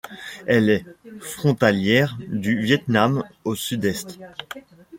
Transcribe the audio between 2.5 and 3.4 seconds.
Viêt Nam